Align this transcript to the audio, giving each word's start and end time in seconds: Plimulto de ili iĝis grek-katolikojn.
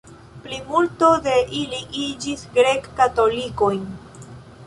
Plimulto 0.43 1.09
de 1.25 1.33
ili 1.57 1.81
iĝis 2.05 2.47
grek-katolikojn. 2.57 3.85